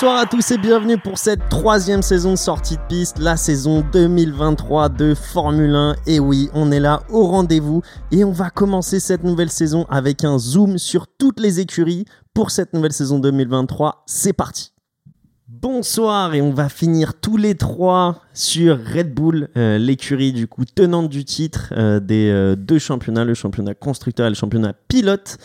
Bonsoir 0.00 0.20
à 0.20 0.26
tous 0.26 0.52
et 0.52 0.58
bienvenue 0.58 0.96
pour 0.96 1.18
cette 1.18 1.48
troisième 1.48 2.02
saison 2.02 2.30
de 2.30 2.36
sortie 2.36 2.76
de 2.76 2.82
piste, 2.88 3.18
la 3.18 3.36
saison 3.36 3.84
2023 3.92 4.90
de 4.90 5.12
Formule 5.12 5.74
1. 5.74 5.96
Et 6.06 6.20
oui, 6.20 6.50
on 6.54 6.70
est 6.70 6.78
là 6.78 7.02
au 7.10 7.26
rendez-vous 7.26 7.82
et 8.12 8.22
on 8.22 8.30
va 8.30 8.48
commencer 8.48 9.00
cette 9.00 9.24
nouvelle 9.24 9.50
saison 9.50 9.86
avec 9.90 10.22
un 10.22 10.38
zoom 10.38 10.78
sur 10.78 11.08
toutes 11.08 11.40
les 11.40 11.58
écuries 11.58 12.04
pour 12.32 12.52
cette 12.52 12.74
nouvelle 12.74 12.92
saison 12.92 13.18
2023. 13.18 14.04
C'est 14.06 14.32
parti 14.32 14.72
Bonsoir 15.48 16.32
et 16.32 16.42
on 16.42 16.52
va 16.52 16.68
finir 16.68 17.14
tous 17.20 17.36
les 17.36 17.56
trois 17.56 18.20
sur 18.32 18.78
Red 18.78 19.12
Bull, 19.12 19.48
euh, 19.56 19.78
l'écurie 19.78 20.32
du 20.32 20.46
coup 20.46 20.64
tenante 20.64 21.08
du 21.08 21.24
titre 21.24 21.72
euh, 21.76 21.98
des 21.98 22.30
euh, 22.30 22.54
deux 22.54 22.78
championnats, 22.78 23.24
le 23.24 23.34
championnat 23.34 23.74
constructeur 23.74 24.28
et 24.28 24.30
le 24.30 24.36
championnat 24.36 24.74
pilote. 24.86 25.38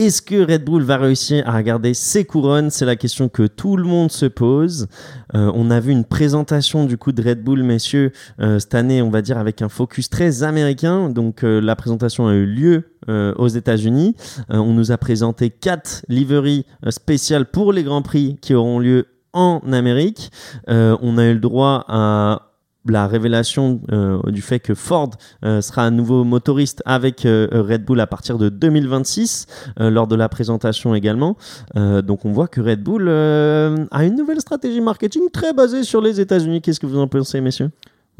Est-ce 0.00 0.22
que 0.22 0.50
Red 0.50 0.64
Bull 0.64 0.82
va 0.82 0.96
réussir 0.96 1.46
à 1.46 1.54
regarder 1.54 1.92
ses 1.92 2.24
couronnes? 2.24 2.70
C'est 2.70 2.86
la 2.86 2.96
question 2.96 3.28
que 3.28 3.46
tout 3.46 3.76
le 3.76 3.84
monde 3.84 4.10
se 4.10 4.24
pose. 4.24 4.88
Euh, 5.34 5.52
on 5.54 5.70
a 5.70 5.78
vu 5.78 5.92
une 5.92 6.06
présentation 6.06 6.86
du 6.86 6.96
coup 6.96 7.12
de 7.12 7.22
Red 7.22 7.44
Bull, 7.44 7.62
messieurs, 7.62 8.12
euh, 8.40 8.58
cette 8.58 8.74
année, 8.74 9.02
on 9.02 9.10
va 9.10 9.20
dire 9.20 9.36
avec 9.36 9.60
un 9.60 9.68
focus 9.68 10.08
très 10.08 10.42
américain. 10.42 11.10
Donc 11.10 11.44
euh, 11.44 11.60
la 11.60 11.76
présentation 11.76 12.28
a 12.28 12.32
eu 12.32 12.46
lieu 12.46 12.84
aux 13.08 13.48
États-Unis. 13.48 14.14
on 14.50 14.72
nous 14.72 14.92
a 14.92 14.98
présenté 14.98 15.50
quatre 15.50 16.04
liveries 16.08 16.64
spéciales 16.90 17.46
pour 17.46 17.72
les 17.72 17.82
grands 17.82 18.02
prix 18.02 18.36
qui 18.40 18.54
auront 18.54 18.78
lieu 18.78 19.06
en 19.32 19.60
Amérique. 19.72 20.30
on 20.68 21.18
a 21.18 21.24
eu 21.24 21.32
le 21.32 21.40
droit 21.40 21.84
à 21.88 22.49
la 22.86 23.06
révélation 23.06 23.80
euh, 23.92 24.20
du 24.30 24.42
fait 24.42 24.58
que 24.58 24.74
Ford 24.74 25.10
euh, 25.44 25.60
sera 25.60 25.82
un 25.82 25.90
nouveau 25.90 26.24
motoriste 26.24 26.82
avec 26.86 27.26
euh, 27.26 27.48
Red 27.52 27.84
Bull 27.84 28.00
à 28.00 28.06
partir 28.06 28.38
de 28.38 28.48
2026 28.48 29.46
lors 29.78 30.06
de 30.06 30.16
la 30.16 30.28
présentation 30.28 30.94
également. 30.94 31.36
donc 31.74 32.24
on 32.24 32.32
voit 32.32 32.48
que 32.48 32.60
Red 32.60 32.82
Bull 32.82 33.08
a 33.08 34.04
une 34.04 34.16
nouvelle 34.16 34.40
stratégie 34.40 34.80
marketing 34.80 35.30
très 35.32 35.52
basée 35.52 35.84
sur 35.84 36.00
les 36.00 36.20
États-Unis. 36.20 36.60
Qu'est-ce 36.60 36.80
que 36.80 36.86
vous 36.86 36.98
en 36.98 37.08
pensez, 37.08 37.40
messieurs? 37.40 37.70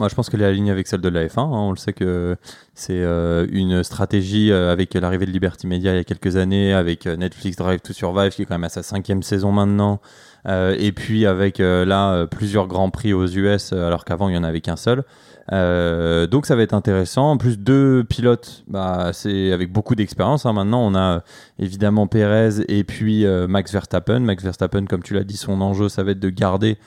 Moi, 0.00 0.08
je 0.08 0.14
pense 0.16 0.28
qu'elle 0.28 0.42
est 0.42 0.46
alignée 0.46 0.72
avec 0.72 0.88
celle 0.88 1.00
de 1.00 1.08
la 1.08 1.26
F1. 1.26 1.40
Hein. 1.40 1.48
On 1.52 1.70
le 1.70 1.76
sait 1.76 1.92
que 1.92 2.36
c'est 2.74 3.04
une 3.52 3.84
stratégie 3.84 4.50
avec 4.52 4.94
l'arrivée 4.94 5.26
de 5.26 5.30
Liberty 5.30 5.66
Media 5.66 5.92
il 5.92 5.96
y 5.96 6.00
a 6.00 6.04
quelques 6.04 6.36
années, 6.36 6.72
avec 6.72 7.06
Netflix 7.06 7.56
Drive 7.56 7.80
to 7.80 7.92
Survive 7.92 8.30
qui 8.30 8.42
est 8.42 8.44
quand 8.46 8.54
même 8.54 8.64
à 8.64 8.68
sa 8.68 8.82
cinquième 8.82 9.22
saison 9.22 9.52
maintenant, 9.52 10.00
euh, 10.46 10.74
et 10.78 10.92
puis 10.92 11.26
avec 11.26 11.60
euh, 11.60 11.84
là 11.84 12.12
euh, 12.12 12.26
plusieurs 12.26 12.66
grands 12.66 12.90
prix 12.90 13.12
aux 13.12 13.26
US 13.26 13.72
alors 13.72 14.04
qu'avant 14.04 14.28
il 14.28 14.34
y 14.34 14.38
en 14.38 14.44
avait 14.44 14.62
qu'un 14.62 14.76
seul. 14.76 15.04
donc 15.50 16.46
ça 16.46 16.56
va 16.56 16.62
être 16.62 16.74
intéressant. 16.74 17.32
En 17.32 17.36
plus 17.36 17.58
deux 17.58 18.04
pilotes, 18.04 18.64
bah, 18.68 19.10
c'est 19.12 19.52
avec 19.52 19.72
beaucoup 19.72 19.94
d'expérience. 19.94 20.46
Hein. 20.46 20.52
Maintenant 20.52 20.80
on 20.86 20.94
a 20.94 21.22
évidemment 21.58 22.06
Perez 22.06 22.62
et 22.68 22.84
puis 22.84 23.26
Max 23.48 23.72
Verstappen. 23.72 24.20
Max 24.20 24.42
Verstappen, 24.42 24.86
comme 24.86 25.02
tu 25.02 25.14
l'as 25.14 25.24
dit, 25.24 25.36
son 25.36 25.60
enjeu 25.60 25.88
ça 25.88 26.02
va 26.02 26.12
être 26.12 26.20
de 26.20 26.30
garder 26.30 26.78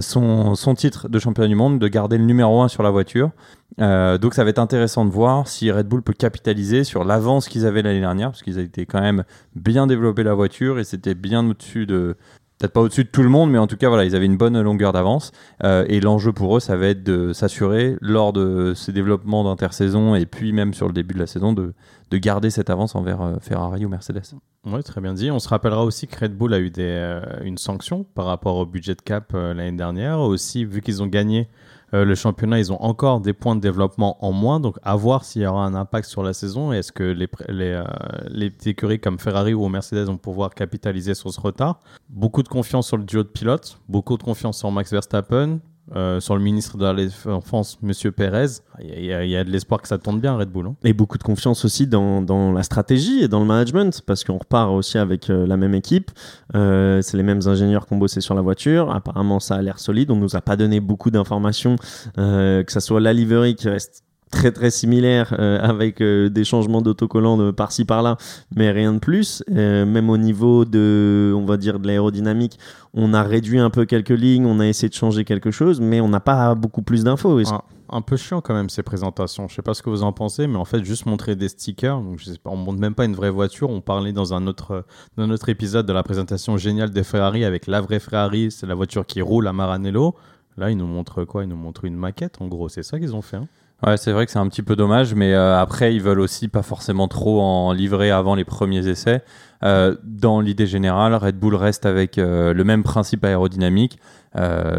son, 0.00 0.54
son, 0.54 0.74
titre 0.74 1.08
de 1.08 1.18
champion 1.18 1.46
du 1.48 1.54
monde, 1.54 1.78
de 1.78 1.88
garder 1.88 2.18
le 2.18 2.24
numéro 2.24 2.62
1 2.62 2.68
sur 2.68 2.82
la 2.82 2.90
voiture. 2.90 3.30
donc 3.78 4.34
ça 4.34 4.44
va 4.44 4.50
être 4.50 4.58
intéressant 4.58 5.04
de 5.04 5.10
voir 5.10 5.48
si 5.48 5.70
Red 5.70 5.88
Bull 5.88 6.02
peut 6.02 6.12
capitaliser 6.12 6.84
sur 6.84 7.04
l'avance 7.04 7.48
qu'ils 7.48 7.66
avaient 7.66 7.82
l'année 7.82 8.00
dernière, 8.00 8.30
parce 8.30 8.42
qu'ils 8.42 8.58
avaient 8.58 8.86
quand 8.86 9.00
même 9.00 9.24
bien 9.54 9.86
développé 9.86 10.22
la 10.22 10.34
voiture 10.34 10.78
et 10.78 10.84
c'était 10.84 11.14
bien 11.14 11.48
au-dessus 11.48 11.86
de, 11.86 12.16
peut-être 12.58 12.72
pas 12.72 12.80
au-dessus 12.80 13.04
de 13.04 13.08
tout 13.08 13.22
le 13.22 13.28
monde, 13.28 13.50
mais 13.50 13.58
en 13.58 13.66
tout 13.66 13.76
cas, 13.76 13.88
voilà, 13.88 14.04
ils 14.04 14.16
avaient 14.16 14.26
une 14.26 14.36
bonne 14.36 14.60
longueur 14.60 14.92
d'avance. 14.92 15.32
Euh, 15.64 15.84
et 15.88 16.00
l'enjeu 16.00 16.32
pour 16.32 16.56
eux, 16.56 16.60
ça 16.60 16.76
va 16.76 16.86
être 16.88 17.02
de 17.02 17.32
s'assurer, 17.32 17.96
lors 18.00 18.32
de 18.32 18.72
ces 18.74 18.92
développements 18.92 19.44
d'intersaison 19.44 20.14
et 20.14 20.26
puis 20.26 20.52
même 20.52 20.72
sur 20.72 20.86
le 20.86 20.92
début 20.92 21.14
de 21.14 21.18
la 21.18 21.26
saison, 21.26 21.52
de, 21.52 21.74
de 22.10 22.18
garder 22.18 22.50
cette 22.50 22.70
avance 22.70 22.94
envers 22.94 23.20
euh, 23.20 23.36
Ferrari 23.40 23.84
ou 23.84 23.88
Mercedes. 23.88 24.22
Oui, 24.64 24.82
très 24.82 25.00
bien 25.00 25.12
dit. 25.12 25.30
On 25.30 25.38
se 25.38 25.48
rappellera 25.48 25.84
aussi 25.84 26.06
que 26.06 26.18
Red 26.18 26.36
Bull 26.36 26.54
a 26.54 26.58
eu 26.58 26.70
des, 26.70 26.82
euh, 26.82 27.20
une 27.42 27.58
sanction 27.58 28.04
par 28.04 28.24
rapport 28.26 28.56
au 28.56 28.66
budget 28.66 28.94
de 28.94 29.02
cap 29.02 29.32
l'année 29.32 29.76
dernière. 29.76 30.20
Aussi, 30.20 30.64
vu 30.64 30.80
qu'ils 30.80 31.02
ont 31.02 31.06
gagné 31.06 31.48
euh, 31.94 32.04
le 32.04 32.14
championnat, 32.14 32.58
ils 32.58 32.72
ont 32.72 32.82
encore 32.82 33.20
des 33.20 33.32
points 33.32 33.54
de 33.54 33.60
développement 33.60 34.24
en 34.24 34.32
moins, 34.32 34.60
donc 34.60 34.76
à 34.82 34.96
voir 34.96 35.24
s'il 35.24 35.42
y 35.42 35.46
aura 35.46 35.64
un 35.64 35.74
impact 35.74 36.08
sur 36.08 36.22
la 36.22 36.32
saison. 36.32 36.72
Est-ce 36.72 36.92
que 36.92 37.04
les, 37.04 37.28
les, 37.48 37.70
euh, 37.70 37.84
les 38.28 38.52
écuries 38.66 39.00
comme 39.00 39.18
Ferrari 39.18 39.54
ou 39.54 39.68
Mercedes 39.68 40.06
vont 40.06 40.16
pouvoir 40.16 40.54
capitaliser 40.54 41.14
sur 41.14 41.32
ce 41.32 41.40
retard? 41.40 41.80
Beaucoup 42.08 42.42
de 42.42 42.48
confiance 42.48 42.88
sur 42.88 42.96
le 42.96 43.04
duo 43.04 43.22
de 43.22 43.28
pilotes, 43.28 43.78
beaucoup 43.88 44.16
de 44.16 44.22
confiance 44.22 44.58
sur 44.58 44.70
Max 44.70 44.90
Verstappen, 44.90 45.60
euh, 45.94 46.18
sur 46.18 46.34
le 46.34 46.42
ministre 46.42 46.76
de 46.76 46.92
Défense, 46.94 47.78
Monsieur 47.82 48.10
Pérez. 48.10 48.46
Il 48.80 49.04
y, 49.04 49.36
a, 49.36 49.44
de 49.44 49.50
l'espoir 49.50 49.80
que 49.80 49.86
ça 49.86 49.98
tourne 49.98 50.20
bien, 50.20 50.36
Red 50.36 50.50
Bull. 50.50 50.66
Hein. 50.66 50.74
Et 50.82 50.92
beaucoup 50.92 51.18
de 51.18 51.22
confiance 51.22 51.64
aussi 51.64 51.86
dans, 51.86 52.52
la 52.52 52.62
stratégie 52.62 53.22
et 53.22 53.28
dans 53.28 53.40
le 53.40 53.46
management, 53.46 54.02
parce 54.04 54.24
qu'on 54.24 54.38
repart 54.38 54.70
aussi 54.70 54.98
avec 54.98 55.30
euh, 55.30 55.46
la 55.46 55.56
même 55.56 55.74
équipe. 55.74 56.10
Euh, 56.54 57.00
c'est 57.02 57.16
les 57.16 57.22
mêmes 57.22 57.42
ingénieurs 57.46 57.86
qui 57.86 57.92
ont 57.92 57.98
bossé 57.98 58.20
sur 58.20 58.34
la 58.34 58.42
voiture. 58.42 58.90
Apparemment, 58.90 59.38
ça 59.38 59.54
a 59.54 59.62
l'air 59.62 59.78
solide. 59.78 60.10
On 60.10 60.16
nous 60.16 60.34
a 60.34 60.40
pas 60.40 60.56
donné 60.56 60.80
beaucoup 60.80 61.10
d'informations, 61.10 61.76
que 62.16 62.64
ça 62.66 62.80
soit 62.80 63.00
la 63.00 63.12
livery 63.12 63.54
qui 63.54 63.68
reste 63.68 64.05
très 64.30 64.50
très 64.50 64.70
similaire 64.70 65.34
euh, 65.38 65.60
avec 65.60 66.00
euh, 66.00 66.28
des 66.28 66.44
changements 66.44 66.82
d'autocollants 66.82 67.36
de 67.36 67.50
par-ci 67.50 67.84
par-là 67.84 68.16
mais 68.54 68.70
rien 68.70 68.92
de 68.92 68.98
plus. 68.98 69.42
Euh, 69.50 69.86
même 69.86 70.10
au 70.10 70.16
niveau 70.16 70.64
de 70.64 71.32
on 71.36 71.44
va 71.44 71.56
dire 71.56 71.78
de 71.78 71.86
l'aérodynamique 71.86 72.58
on 72.92 73.14
a 73.14 73.22
réduit 73.22 73.58
un 73.58 73.70
peu 73.70 73.84
quelques 73.84 74.10
lignes 74.10 74.46
on 74.46 74.58
a 74.58 74.66
essayé 74.66 74.88
de 74.88 74.94
changer 74.94 75.24
quelque 75.24 75.50
chose 75.50 75.80
mais 75.80 76.00
on 76.00 76.08
n'a 76.08 76.20
pas 76.20 76.54
beaucoup 76.54 76.82
plus 76.82 77.04
d'infos. 77.04 77.40
Un, 77.88 78.02
peu 78.02 78.16
chiant 78.16 78.40
quand 78.40 78.52
même 78.52 78.68
ces 78.68 78.82
présentations. 78.82 79.46
Je 79.46 79.54
sais 79.54 79.62
pas 79.62 79.72
ce 79.72 79.80
que 79.80 79.90
vous 79.90 80.02
en 80.02 80.12
pensez 80.12 80.48
mais 80.48 80.56
en 80.56 80.64
fait 80.64 80.84
juste 80.84 81.06
montrer 81.06 81.36
des 81.36 81.48
stickers 81.48 82.00
donc 82.00 82.18
je 82.18 82.32
on 82.44 82.56
montre 82.56 82.80
même 82.80 82.96
pas 82.96 83.04
une 83.04 83.14
vraie 83.14 83.30
voiture. 83.30 83.70
On 83.70 83.80
parlait 83.80 84.12
dans 84.12 84.34
un 84.34 84.48
autre 84.48 84.84
dans 85.16 85.22
un 85.22 85.34
épisode 85.46 85.86
de 85.86 85.92
la 85.92 86.02
présentation 86.02 86.56
géniale 86.56 86.90
des 86.90 87.04
Ferrari 87.04 87.44
avec 87.44 87.68
la 87.68 87.80
vraie 87.80 88.00
Ferrari 88.00 88.50
c'est 88.50 88.66
la 88.66 88.74
voiture 88.74 89.06
qui 89.06 89.22
roule 89.22 89.46
à 89.46 89.52
Maranello. 89.52 90.16
Là 90.56 90.70
ils 90.72 90.76
nous 90.76 90.86
montrent 90.86 91.24
quoi? 91.24 91.44
Ils 91.44 91.48
nous 91.48 91.56
montrent 91.56 91.84
une 91.84 91.96
maquette 91.96 92.40
en 92.40 92.48
gros. 92.48 92.68
C'est 92.68 92.82
ça 92.82 92.98
qu'ils 92.98 93.14
ont 93.14 93.22
fait 93.22 93.36
hein. 93.36 93.46
Ouais, 93.84 93.98
c'est 93.98 94.10
vrai 94.12 94.24
que 94.24 94.32
c'est 94.32 94.38
un 94.38 94.48
petit 94.48 94.62
peu 94.62 94.74
dommage, 94.74 95.14
mais 95.14 95.34
euh, 95.34 95.60
après, 95.60 95.94
ils 95.94 96.00
veulent 96.00 96.20
aussi 96.20 96.48
pas 96.48 96.62
forcément 96.62 97.08
trop 97.08 97.42
en 97.42 97.72
livrer 97.72 98.10
avant 98.10 98.34
les 98.34 98.44
premiers 98.44 98.88
essais. 98.88 99.22
Euh, 99.62 99.96
dans 100.04 100.40
l'idée 100.40 100.66
générale, 100.66 101.14
Red 101.14 101.38
Bull 101.38 101.54
reste 101.54 101.86
avec 101.86 102.18
euh, 102.18 102.52
le 102.52 102.64
même 102.64 102.82
principe 102.82 103.24
aérodynamique. 103.24 103.98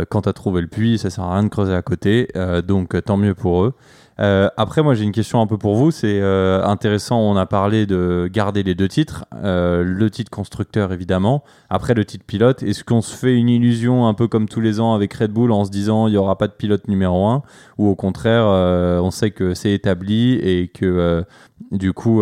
quand 0.10 0.22
tu 0.22 0.34
trouvé 0.34 0.62
le 0.62 0.68
puits, 0.68 0.98
ça 0.98 1.10
sert 1.10 1.24
à 1.24 1.34
rien 1.34 1.44
de 1.44 1.50
creuser 1.50 1.74
à 1.74 1.82
côté, 1.82 2.28
donc 2.68 3.04
tant 3.04 3.18
mieux 3.18 3.34
pour 3.34 3.64
eux. 3.64 3.74
Euh, 4.20 4.50
après, 4.58 4.82
moi, 4.82 4.96
j'ai 4.96 5.04
une 5.04 5.12
question 5.12 5.42
un 5.42 5.48
peu 5.48 5.58
pour 5.58 5.76
vous. 5.76 5.92
C'est 5.92 6.20
euh, 6.22 6.64
intéressant. 6.64 7.20
On 7.20 7.36
a 7.36 7.46
parlé 7.46 7.86
de 7.86 8.30
garder 8.32 8.64
les 8.64 8.76
deux 8.76 8.88
titres, 8.88 9.26
euh, 9.44 9.84
le 9.84 10.10
titre 10.10 10.32
constructeur 10.32 10.92
évidemment. 10.92 11.44
Après, 11.70 11.94
le 11.94 12.06
titre 12.06 12.26
pilote. 12.26 12.64
Est-ce 12.64 12.84
qu'on 12.84 13.02
se 13.02 13.16
fait 13.16 13.36
une 13.36 13.50
illusion 13.50 14.08
un 14.08 14.14
peu 14.14 14.28
comme 14.28 14.48
tous 14.48 14.62
les 14.62 14.80
ans 14.80 14.94
avec 14.94 15.14
Red 15.14 15.32
Bull 15.32 15.52
en 15.52 15.66
se 15.66 15.72
disant 15.72 16.08
il 16.08 16.12
n'y 16.12 16.18
aura 16.18 16.38
pas 16.38 16.48
de 16.48 16.54
pilote 16.54 16.88
numéro 16.88 17.28
un, 17.28 17.44
ou 17.78 17.88
au 17.88 17.96
contraire, 17.96 18.46
on 18.46 19.12
sait 19.12 19.32
que 19.32 19.54
c'est 19.54 19.72
établi 19.72 20.34
et 20.36 20.68
que 20.68 21.24
du 21.72 21.94
coup, 21.94 22.22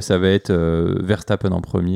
ça 0.00 0.18
va 0.18 0.28
être 0.28 0.52
Verstappen 0.52 1.52
en 1.52 1.60
premier 1.60 1.95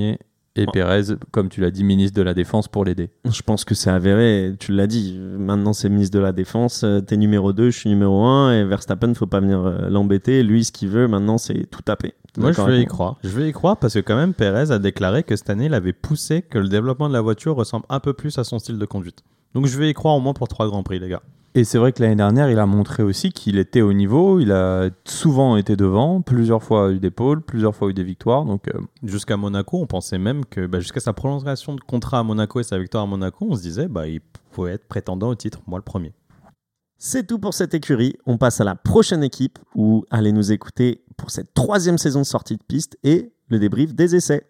et 0.57 0.67
Pérez, 0.67 1.15
comme 1.31 1.49
tu 1.49 1.61
l'as 1.61 1.71
dit, 1.71 1.85
ministre 1.85 2.17
de 2.17 2.23
la 2.23 2.35
Défense 2.35 2.67
pour 2.67 2.85
l'aider. 2.85 3.11
Je 3.25 3.43
pense 3.43 3.65
que 3.65 3.75
c'est 3.75 3.91
avéré, 3.91 4.55
tu 4.59 4.73
l'as 4.73 4.87
dit, 4.87 5.19
maintenant 5.19 5.73
c'est 5.73 5.89
ministre 5.89 6.17
de 6.19 6.23
la 6.23 6.33
Défense, 6.33 6.83
euh, 6.83 7.01
t'es 7.01 7.17
numéro 7.17 7.53
2, 7.53 7.71
je 7.71 7.79
suis 7.79 7.89
numéro 7.89 8.25
1, 8.25 8.55
et 8.55 8.65
Verstappen, 8.65 9.15
faut 9.15 9.27
pas 9.27 9.41
venir 9.41 9.61
euh, 9.61 9.89
l'embêter, 9.89 10.43
lui 10.43 10.65
ce 10.65 10.73
qu'il 10.73 10.89
veut 10.89 11.07
maintenant 11.07 11.39
c'est 11.39 11.67
tout 11.71 11.83
taper. 11.83 12.15
Moi 12.37 12.53
je 12.53 12.63
vais 12.63 12.81
y 12.81 12.87
croire, 12.87 13.17
je 13.23 13.29
vais 13.29 13.49
y 13.49 13.53
croire 13.53 13.77
parce 13.77 13.95
que 13.95 14.01
quand 14.01 14.17
même 14.17 14.35
Pérez 14.35 14.73
a 14.73 14.79
déclaré 14.79 15.23
que 15.23 15.37
cette 15.37 15.51
année 15.51 15.67
il 15.67 15.75
avait 15.75 15.93
poussé 15.93 16.43
que 16.43 16.59
le 16.59 16.69
développement 16.69 17.09
de 17.09 17.13
la 17.13 17.21
voiture 17.21 17.57
ressemble 17.57 17.87
un 17.89 18.01
peu 18.01 18.13
plus 18.13 18.39
à 18.39 18.45
son 18.45 18.59
style 18.59 18.79
de 18.79 18.87
conduite. 18.87 19.23
Donc 19.55 19.67
je 19.67 19.77
vais 19.79 19.91
y 19.91 19.95
croire 19.95 20.15
au 20.15 20.21
moins 20.21 20.33
pour 20.33 20.49
trois 20.49 20.67
grands 20.69 20.83
prix 20.83 20.99
les 20.99 21.09
gars. 21.09 21.23
Et 21.57 21.65
c'est 21.65 21.79
vrai 21.79 21.93
que 21.93 22.01
l'année 22.01 22.17
dernière, 22.17 22.49
il 22.49 22.61
a 22.61 22.67
montré 22.67 23.03
aussi 23.03 23.33
qu'il 23.33 23.59
était 23.59 23.81
au 23.81 23.93
niveau. 23.93 24.39
Il 24.39 24.53
a 24.53 24.89
souvent 25.05 25.57
été 25.57 25.75
devant, 25.75 26.21
plusieurs 26.23 26.63
fois 26.63 26.93
eu 26.93 27.01
des 27.01 27.11
pôles, 27.11 27.43
plusieurs 27.43 27.75
fois 27.75 27.89
eu 27.89 27.95
des 27.95 28.05
victoires. 28.05 28.45
Donc 28.45 28.69
euh, 28.69 28.81
jusqu'à 29.03 29.37
Monaco, 29.37 29.79
on 29.81 29.87
pensait 29.87 30.19
même 30.19 30.45
que 30.45 30.67
bah, 30.67 30.79
jusqu'à 30.79 31.01
sa 31.01 31.13
prolongation 31.13 31.75
de 31.75 31.81
contrat 31.81 32.21
à 32.21 32.23
Monaco 32.23 32.61
et 32.61 32.63
sa 32.63 32.79
victoire 32.79 33.03
à 33.03 33.07
Monaco, 33.07 33.49
on 33.51 33.57
se 33.57 33.63
disait 33.63 33.89
bah 33.89 34.07
il 34.07 34.21
pouvait 34.53 34.75
être 34.75 34.87
prétendant 34.87 35.29
au 35.29 35.35
titre, 35.35 35.61
moi 35.67 35.79
le 35.79 35.85
premier. 35.85 36.13
C'est 36.99 37.27
tout 37.27 37.41
pour 37.41 37.55
cette 37.55 37.75
écurie. 37.75 38.15
On 38.27 38.39
passe 38.39 38.61
à 38.61 38.65
la 38.65 38.77
prochaine 38.77 39.25
équipe 39.25 39.59
où 39.75 40.05
allez 40.11 40.33
nous 40.33 40.53
écouter 40.53 41.03
pour 41.17 41.33
cette 41.33 41.53
troisième 41.55 41.99
saison 41.99 42.21
de 42.21 42.27
sortie 42.27 42.59
de 42.59 42.63
piste 42.63 42.97
et 43.03 43.33
le 43.49 43.59
débrief 43.59 43.93
des 43.93 44.15
essais. 44.15 44.47